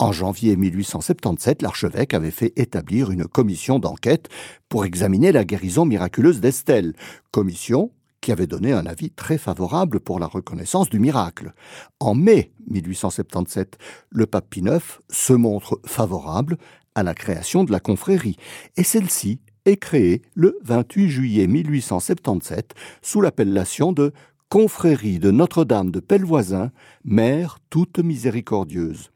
[0.00, 4.30] En janvier 1877, l'archevêque avait fait établir une commission d'enquête
[4.70, 6.94] pour examiner la guérison miraculeuse d'Estelle,
[7.32, 11.52] commission qui avait donné un avis très favorable pour la reconnaissance du miracle.
[12.00, 13.76] En mai 1877,
[14.08, 16.56] le pape Pie IX se montre favorable
[16.94, 18.38] à la création de la confrérie,
[18.78, 24.14] et celle-ci est créée le 28 juillet 1877 sous l'appellation de
[24.48, 26.72] Confrérie de Notre-Dame de Pellevoisin,
[27.04, 29.10] Mère toute miséricordieuse.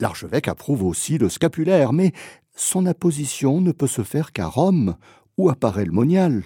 [0.00, 2.12] L'archevêque approuve aussi le scapulaire, mais
[2.54, 4.96] son apposition ne peut se faire qu'à Rome,
[5.38, 6.44] où apparaît le monial,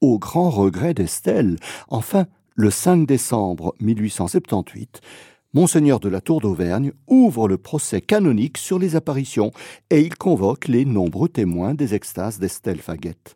[0.00, 1.56] au grand regret d'Estelle.
[1.88, 5.00] Enfin, le 5 décembre 1878,
[5.54, 9.52] Monseigneur de la Tour d'Auvergne ouvre le procès canonique sur les apparitions
[9.90, 13.34] et il convoque les nombreux témoins des extases d'Estelle Faguette.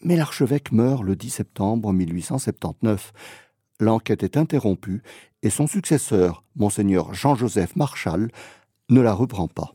[0.00, 3.12] Mais l'archevêque meurt le 10 septembre 1879.
[3.78, 5.02] L'enquête est interrompue
[5.42, 8.30] et son successeur, Monseigneur Jean-Joseph Marchal,
[8.90, 9.74] ne la reprend pas.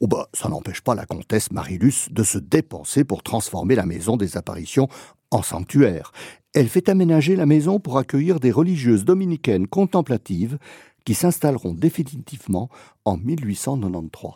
[0.00, 4.16] Oh bah, ça n'empêche pas la comtesse Marilus de se dépenser pour transformer la maison
[4.16, 4.88] des apparitions
[5.30, 6.12] en sanctuaire.
[6.54, 10.58] Elle fait aménager la maison pour accueillir des religieuses dominicaines contemplatives
[11.04, 12.68] qui s'installeront définitivement
[13.04, 14.32] en 1893.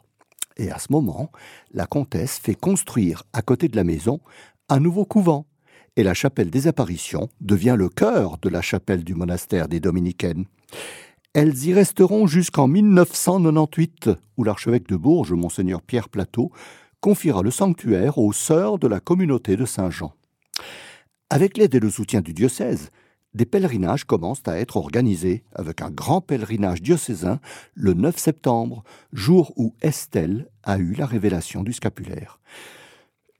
[0.57, 1.33] Et à ce moment,
[1.73, 4.21] la comtesse fait construire à côté de la maison
[4.69, 5.47] un nouveau couvent,
[5.97, 10.45] et la chapelle des apparitions devient le cœur de la chapelle du monastère des dominicaines.
[11.35, 16.53] Elles y resteront jusqu'en 1998, où l'archevêque de Bourges, monseigneur Pierre Plateau,
[17.01, 20.13] confiera le sanctuaire aux sœurs de la communauté de Saint-Jean.
[21.31, 22.91] Avec l'aide et le soutien du diocèse,
[23.35, 27.41] des pèlerinages commencent à être organisés, avec un grand pèlerinage diocésain
[27.75, 32.39] le 9 septembre, jour où Estelle a eu la révélation du scapulaire.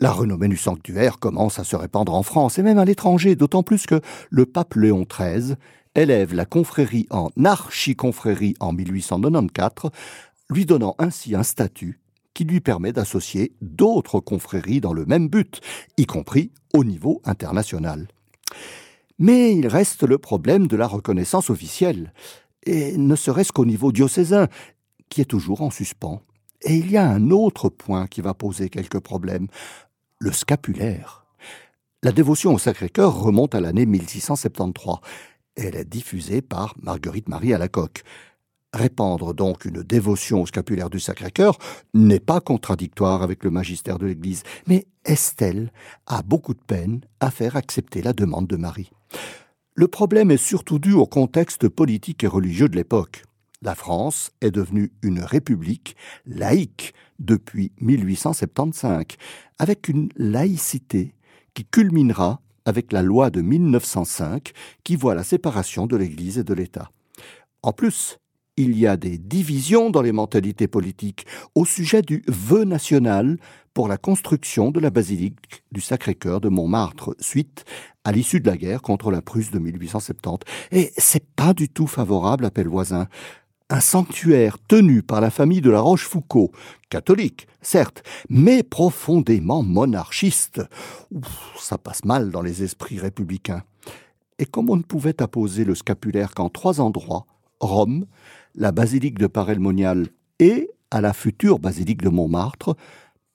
[0.01, 3.63] La renommée du sanctuaire commence à se répandre en France et même à l'étranger, d'autant
[3.63, 5.55] plus que le pape Léon XIII
[5.95, 9.91] élève la confrérie en archiconfrérie en 1894,
[10.51, 12.01] lui donnant ainsi un statut
[12.35, 15.61] qui lui permet d'associer d'autres confréries dans le même but,
[15.97, 18.09] y compris au niveau international.
[19.19, 22.13] Mais il reste le problème de la reconnaissance officielle,
[22.65, 24.49] et ne serait-ce qu'au niveau diocésain,
[25.09, 26.23] qui est toujours en suspens.
[26.63, 29.47] Et il y a un autre point qui va poser quelques problèmes,
[30.19, 31.27] le scapulaire.
[32.03, 34.97] La dévotion au Sacré-Cœur remonte à l'année 1673,
[35.57, 38.03] elle est diffusée par Marguerite Marie à la coque.
[38.73, 41.59] Répandre donc une dévotion au scapulaire du Sacré-Cœur
[41.95, 45.71] n'est pas contradictoire avec le magistère de l'Église, mais Estelle
[46.07, 48.91] a beaucoup de peine à faire accepter la demande de Marie.
[49.77, 53.23] Le problème est surtout dû au contexte politique et religieux de l'époque.
[53.63, 59.05] La France est devenue une république laïque depuis 1875,
[59.59, 61.15] avec une laïcité
[61.55, 66.55] qui culminera avec la loi de 1905 qui voit la séparation de l'Église et de
[66.55, 66.91] l'État.
[67.63, 68.19] En plus,
[68.57, 73.39] il y a des divisions dans les mentalités politiques au sujet du vœu national
[73.73, 77.65] pour la construction de la basilique du Sacré-Cœur de Montmartre, suite
[78.05, 80.47] à l'issue de la guerre contre la Prusse de 1870.
[80.71, 83.09] Et c'est pas du tout favorable à Pellevoisin
[83.71, 86.51] un sanctuaire tenu par la famille de la Rochefoucauld,
[86.91, 90.63] catholique, certes, mais profondément monarchiste.
[91.59, 93.63] ça passe mal dans les esprits républicains.
[94.39, 97.27] Et comme on ne pouvait apposer le scapulaire qu'en trois endroits,
[97.61, 98.07] Rome,
[98.55, 102.77] la basilique de Parelmonial et à la future basilique de Montmartre,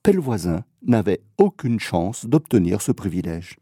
[0.03, 3.57] Pellevoisin n'avait aucune chance d'obtenir ce privilège.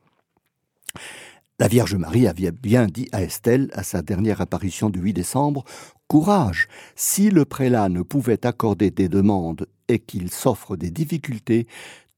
[1.59, 5.63] La Vierge Marie avait bien dit à Estelle, à sa dernière apparition du 8 décembre,
[6.07, 11.67] Courage, si le prélat ne pouvait accorder des demandes et qu'il s'offre des difficultés,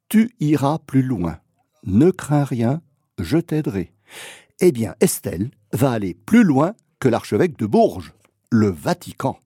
[0.09, 1.39] tu iras plus loin.
[1.85, 2.81] Ne crains rien,
[3.17, 3.91] je t'aiderai.
[4.59, 8.13] Eh bien, Estelle va aller plus loin que l'archevêque de Bourges,
[8.51, 9.39] le Vatican.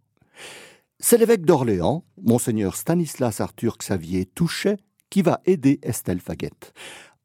[0.99, 4.77] C'est l'évêque d'Orléans, monseigneur Stanislas Arthur Xavier Touchet,
[5.09, 6.73] qui va aider Estelle Faguette.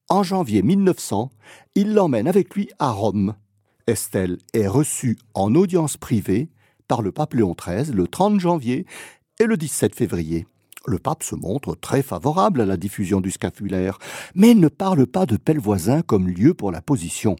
[0.08, 1.30] En janvier 1900,
[1.74, 3.34] il l'emmène avec lui à Rome.
[3.88, 6.48] Estelle est reçue en audience privée
[6.88, 8.86] par le pape Léon XIII le 30 janvier
[9.38, 10.46] et le 17 février.
[10.86, 13.98] le pape se montre très favorable à la diffusion du scapulaire,
[14.34, 17.36] mais ne parle pas de Pellevoisin comme lieu pour la position.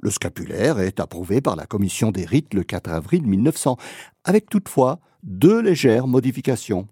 [0.00, 3.76] Le scapulaire est approuvé par la commission des rites le 4 avril 1900,
[4.24, 6.88] avec toutefois deux légères modifications.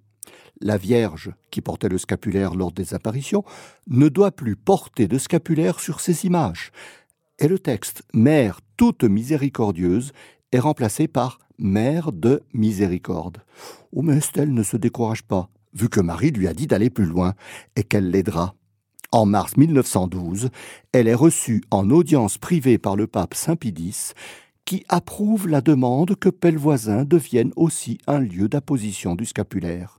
[0.61, 3.45] La Vierge, qui portait le scapulaire lors des apparitions,
[3.89, 6.71] ne doit plus porter de scapulaire sur ses images.
[7.39, 10.13] Et le texte Mère toute miséricordieuse
[10.53, 13.39] est remplacé par Mère de miséricorde.
[13.93, 17.05] Oh, mais Estelle ne se décourage pas, vu que Marie lui a dit d'aller plus
[17.05, 17.35] loin
[17.75, 18.55] et qu'elle l'aidera.
[19.11, 20.51] En mars 1912,
[20.93, 24.13] elle est reçue en audience privée par le pape Saint-Pie
[24.65, 29.99] qui approuve la demande que Pellevoisin devienne aussi un lieu d'apposition du scapulaire.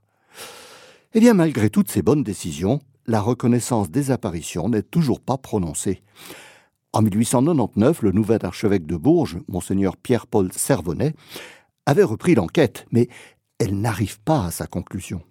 [1.12, 6.02] Eh bien, malgré toutes ces bonnes décisions, la reconnaissance des apparitions n'est toujours pas prononcée.
[6.92, 11.14] En 1899, le nouvel archevêque de Bourges, monseigneur Pierre-Paul Servonnet,
[11.86, 13.08] avait repris l'enquête, mais
[13.60, 15.22] elle n'arrive pas à sa conclusion.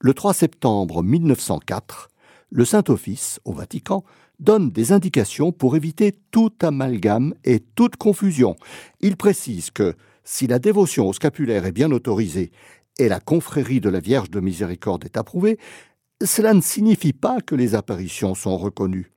[0.00, 2.08] Le 3 septembre 1904,
[2.50, 4.04] le Saint-Office, au Vatican,
[4.38, 8.54] donne des indications pour éviter tout amalgame et toute confusion.
[9.00, 12.50] Il précise que si la dévotion au scapulaire est bien autorisée
[12.98, 15.58] et la confrérie de la Vierge de Miséricorde est approuvée,
[16.22, 19.15] cela ne signifie pas que les apparitions sont reconnues.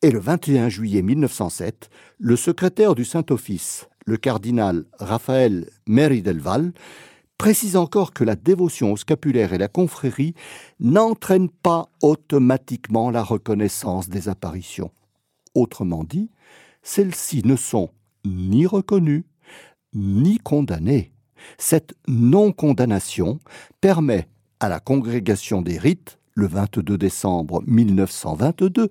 [0.00, 6.72] Et le 21 juillet 1907, le secrétaire du Saint-Office, le cardinal Raphaël Meridelval,
[7.36, 10.34] précise encore que la dévotion au scapulaire et la confrérie
[10.78, 14.92] n'entraînent pas automatiquement la reconnaissance des apparitions.
[15.56, 16.30] Autrement dit,
[16.84, 17.90] celles-ci ne sont
[18.24, 19.26] ni reconnues
[19.94, 21.12] ni condamnées.
[21.58, 23.40] Cette non-condamnation
[23.80, 24.28] permet
[24.60, 28.90] à la congrégation des rites, le 22 décembre 1922,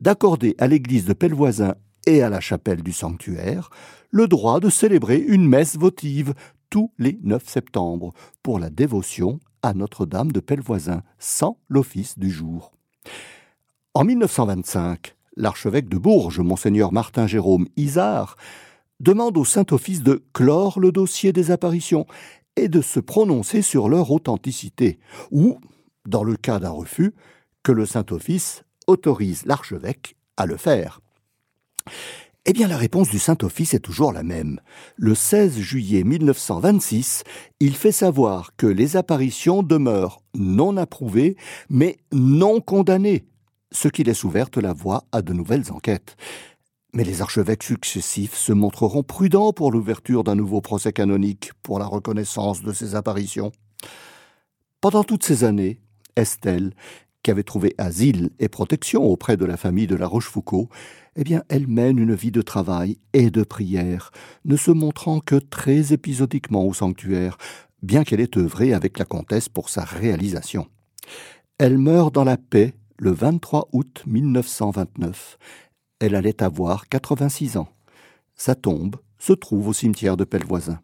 [0.00, 1.74] d'accorder à l'église de Pellevoisin
[2.06, 3.70] et à la chapelle du sanctuaire
[4.10, 6.34] le droit de célébrer une messe votive
[6.70, 12.72] tous les 9 septembre pour la dévotion à Notre-Dame de Pellevoisin, sans l'office du jour.
[13.94, 18.36] En 1925, l'archevêque de Bourges, monseigneur Martin Jérôme Isard,
[19.00, 22.06] demande au Saint-Office de clore le dossier des apparitions
[22.56, 24.98] et de se prononcer sur leur authenticité,
[25.30, 25.58] ou,
[26.06, 27.14] dans le cas d'un refus,
[27.62, 31.00] que le Saint-Office autorise l'archevêque à le faire.
[32.48, 34.60] Eh bien, la réponse du Saint-Office est toujours la même.
[34.96, 37.24] Le 16 juillet 1926,
[37.58, 41.36] il fait savoir que les apparitions demeurent non approuvées,
[41.68, 43.26] mais non condamnées,
[43.72, 46.16] ce qui laisse ouverte la voie à de nouvelles enquêtes.
[46.94, 51.86] Mais les archevêques successifs se montreront prudents pour l'ouverture d'un nouveau procès canonique pour la
[51.86, 53.50] reconnaissance de ces apparitions.
[54.80, 55.80] Pendant toutes ces années,
[56.14, 56.74] Estelle,
[57.26, 60.68] qui avait trouvé asile et protection auprès de la famille de la Rochefoucauld,
[61.16, 64.12] eh bien, elle mène une vie de travail et de prière,
[64.44, 67.36] ne se montrant que très épisodiquement au sanctuaire,
[67.82, 70.68] bien qu'elle ait œuvré avec la comtesse pour sa réalisation.
[71.58, 75.36] Elle meurt dans la paix le 23 août 1929.
[75.98, 77.68] Elle allait avoir 86 ans.
[78.36, 80.78] Sa tombe se trouve au cimetière de Pellevoisin.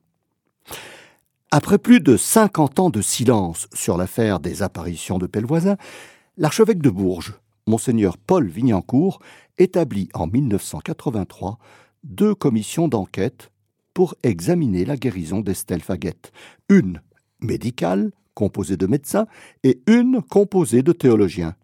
[1.53, 5.77] Après plus de 50 ans de silence sur l'affaire des apparitions de Pellevoisin,
[6.37, 7.35] l'archevêque de Bourges,
[7.67, 9.21] monseigneur Paul Vignancourt,
[9.59, 11.59] établit en 1983
[12.05, 13.51] deux commissions d'enquête
[13.95, 16.33] pour examiner la guérison d'Estelle Faguette.
[16.69, 17.01] Une
[17.41, 19.27] médicale, composée de médecins,
[19.63, 21.55] et une composée de théologiens.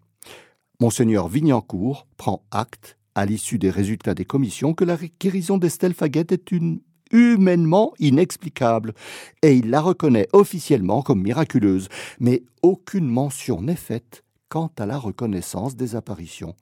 [0.81, 6.33] Monseigneur Vignancourt prend acte, à l'issue des résultats des commissions, que la guérison d'Estelle Faguette
[6.33, 6.53] est
[7.11, 8.93] humainement inexplicable,
[9.43, 11.89] et il la reconnaît officiellement comme miraculeuse,
[12.21, 16.55] mais aucune mention n'est faite quant à la reconnaissance des apparitions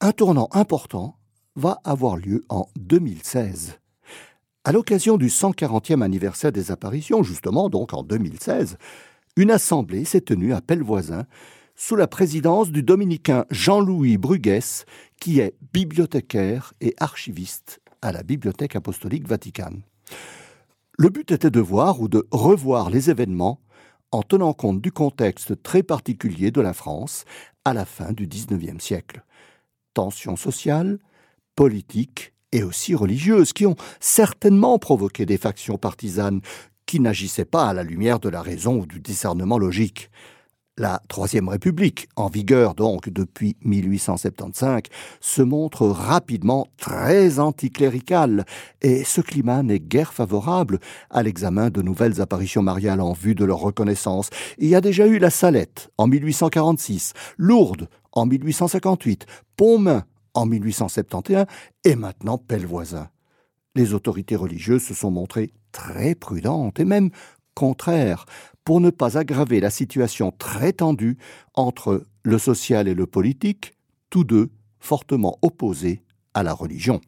[0.00, 1.16] un tournant important
[1.56, 3.78] va avoir lieu en 2016.
[4.64, 8.76] À l'occasion du 140e anniversaire des apparitions, justement donc en 2016,
[9.36, 11.24] une assemblée s'est tenue à Pellevoisin
[11.76, 14.84] sous la présidence du dominicain Jean-Louis Bruguès,
[15.20, 19.82] qui est bibliothécaire et archiviste à la Bibliothèque apostolique Vaticane.
[20.98, 23.58] Le but était de voir ou de revoir les événements
[24.14, 27.24] en tenant compte du contexte très particulier de la France
[27.64, 29.24] à la fin du XIXe siècle
[29.94, 30.98] tensions sociales,
[31.54, 36.40] politiques et aussi religieuses qui ont certainement provoqué des factions partisanes
[36.84, 40.10] qui n'agissaient pas à la lumière de la raison ou du discernement logique.
[40.76, 44.82] La Troisième République, en vigueur donc depuis 1875,
[45.20, 48.44] se montre rapidement très anticléricale,
[48.82, 53.44] et ce climat n'est guère favorable à l'examen de nouvelles apparitions mariales en vue de
[53.44, 54.30] leur reconnaissance.
[54.58, 60.02] Il y a déjà eu la Salette en 1846, Lourdes en 1858, Pontmain
[60.34, 61.44] en 1871
[61.84, 63.10] et maintenant Pellevoisin.
[63.76, 67.10] Les autorités religieuses se sont montrées très prudentes et même
[67.54, 68.26] contraire,
[68.64, 71.18] pour ne pas aggraver la situation très tendue
[71.54, 73.74] entre le social et le politique,
[74.10, 74.50] tous deux
[74.80, 76.02] fortement opposés
[76.34, 77.00] à la religion.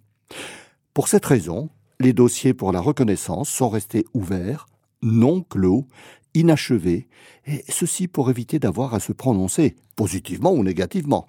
[0.94, 1.70] Pour cette raison,
[2.00, 4.66] les dossiers pour la reconnaissance sont restés ouverts,
[5.02, 5.86] non clos,
[6.34, 7.08] inachevés,
[7.46, 11.26] et ceci pour éviter d'avoir à se prononcer, positivement ou négativement,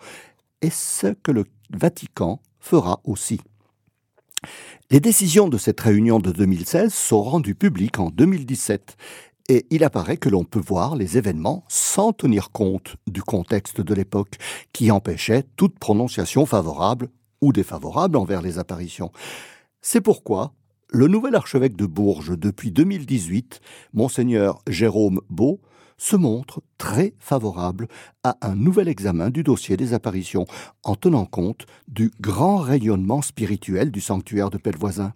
[0.62, 3.40] et ce que le Vatican fera aussi.
[4.90, 8.96] Les décisions de cette réunion de 2016 sont rendues publiques en 2017
[9.50, 13.94] et il apparaît que l'on peut voir les événements sans tenir compte du contexte de
[13.94, 14.38] l'époque
[14.74, 17.10] qui empêchait toute prononciation favorable
[17.42, 19.12] ou défavorable envers les apparitions.
[19.82, 20.54] C'est pourquoi
[20.90, 23.60] le nouvel archevêque de Bourges depuis 2018,
[23.94, 25.60] monseigneur Jérôme Beau,
[25.98, 27.88] se montre très favorable
[28.24, 30.46] à un nouvel examen du dossier des apparitions,
[30.84, 35.14] en tenant compte du grand rayonnement spirituel du sanctuaire de Pellevoisin.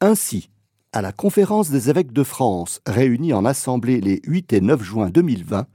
[0.00, 0.50] Ainsi,
[0.92, 5.10] à la conférence des évêques de France, réunie en assemblée les 8 et 9 juin
[5.10, 5.66] 2020,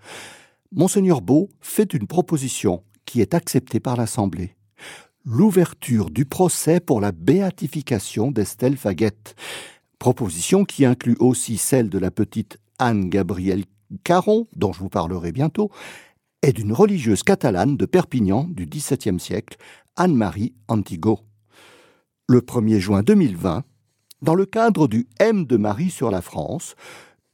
[0.72, 4.56] Monseigneur Beau fait une proposition qui est acceptée par l'Assemblée.
[5.26, 9.36] L'ouverture du procès pour la béatification d'Estelle Faguette.
[9.98, 13.66] Proposition qui inclut aussi celle de la petite Anne-Gabrielle
[14.04, 15.72] Caron, dont je vous parlerai bientôt,
[16.42, 19.58] est d'une religieuse catalane de Perpignan du XVIIe siècle,
[19.96, 21.20] Anne-Marie Antigo.
[22.28, 23.64] Le 1er juin 2020,
[24.22, 26.76] dans le cadre du M de Marie sur la France,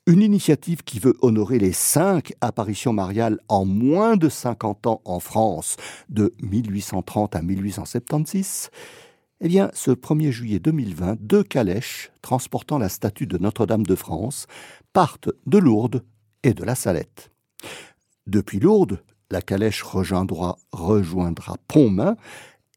[0.08, 5.20] une initiative qui veut honorer les cinq apparitions mariales en moins de 50 ans en
[5.20, 5.78] France,
[6.10, 8.70] de 1830 à 1876,
[9.41, 14.47] eh bien, ce 1er juillet 2020, deux calèches transportant la statue de Notre-Dame de France
[14.93, 16.03] partent de Lourdes
[16.46, 17.32] et de la Salette.
[18.28, 22.16] Depuis Lourdes, la calèche rejoindra, rejoindra Pontmain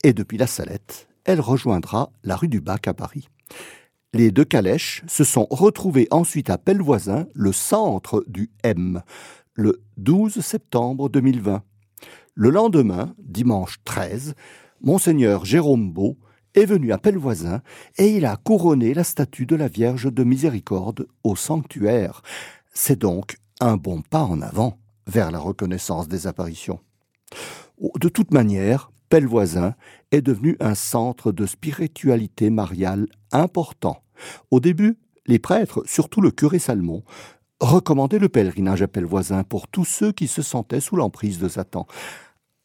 [0.03, 3.29] et depuis la Salette, elle rejoindra la rue du Bac à Paris.
[4.15, 9.03] Les deux calèches se sont retrouvées ensuite à Pellevoisin, le centre du M,
[9.53, 11.63] le 12 septembre 2020.
[12.35, 14.35] Le lendemain, dimanche 13,
[14.81, 16.17] Monseigneur Jérôme Beau
[16.55, 17.61] est venu à Pellevoisin
[17.99, 22.23] et il a couronné la statue de la Vierge de Miséricorde au sanctuaire.
[22.73, 26.81] C'est donc un bon pas en avant vers la reconnaissance des apparitions.
[28.01, 29.75] De toute manière, Pellevoisin
[30.11, 34.03] est devenu un centre de spiritualité mariale important.
[34.51, 37.03] Au début, les prêtres, surtout le curé Salmon,
[37.61, 41.87] recommandaient le pèlerinage à Pellevoisin pour tous ceux qui se sentaient sous l'emprise de Satan.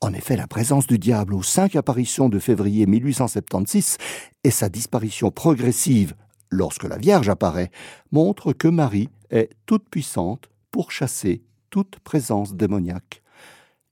[0.01, 3.97] En effet, la présence du diable aux cinq apparitions de février 1876
[4.43, 6.13] et sa disparition progressive
[6.49, 7.71] lorsque la Vierge apparaît
[8.11, 13.21] montrent que Marie est toute puissante pour chasser toute présence démoniaque.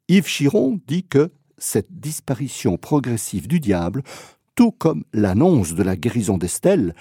[0.10, 4.02] Yves Chiron dit que cette disparition progressive du diable,
[4.56, 6.96] tout comme l'annonce de la guérison d'Estelle,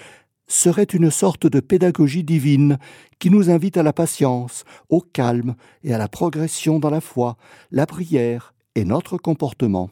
[0.47, 2.77] serait une sorte de pédagogie divine
[3.17, 7.37] qui nous invite à la patience, au calme et à la progression dans la foi,
[7.71, 9.89] la prière et notre comportement.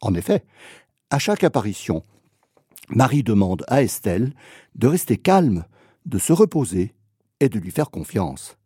[0.00, 0.44] En effet,
[1.10, 2.04] à chaque apparition,
[2.88, 4.32] Marie demande à Estelle
[4.76, 5.64] de rester calme,
[6.06, 6.94] de se reposer
[7.40, 8.56] et de lui faire confiance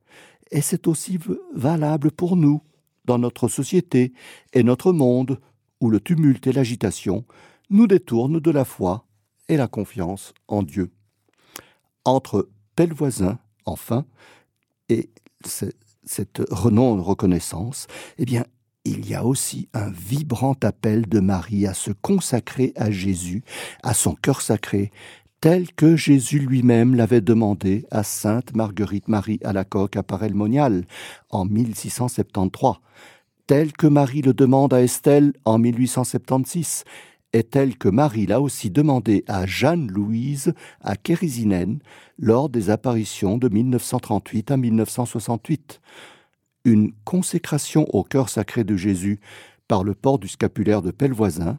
[0.51, 1.19] et c'est aussi
[1.55, 2.63] valable pour nous,
[3.05, 4.13] dans notre société
[4.53, 5.41] et notre monde,
[5.81, 7.25] où le tumulte et l'agitation
[7.71, 9.07] nous détournent de la foi
[9.49, 10.91] et la confiance en Dieu.
[12.05, 14.05] Entre Pellevoisin, enfin,
[14.89, 15.11] et
[16.05, 17.87] cette renom reconnaissance,
[18.19, 18.45] eh bien,
[18.85, 23.43] il y a aussi un vibrant appel de Marie à se consacrer à Jésus,
[23.83, 24.91] à son cœur sacré,
[25.41, 30.85] tel que Jésus lui-même l'avait demandé à sainte Marguerite Marie à la coque à Parelmonial
[31.31, 32.75] en 1673,
[33.47, 36.85] tel que Marie le demande à Estelle en 1876,
[37.33, 41.79] et tel que Marie l'a aussi demandé à Jeanne-Louise à Kérisinen
[42.19, 45.81] lors des apparitions de 1938 à 1968.
[46.65, 49.21] Une consécration au cœur sacré de Jésus
[49.69, 51.59] par le port du scapulaire de Pellevoisin,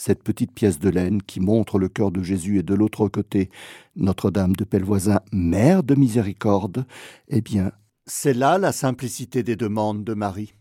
[0.00, 3.50] cette petite pièce de laine qui montre le cœur de Jésus et de l'autre côté
[3.96, 6.86] Notre-Dame de Pellevoisin, Mère de miséricorde,
[7.28, 7.72] eh bien,
[8.06, 10.54] c'est là la simplicité des demandes de Marie.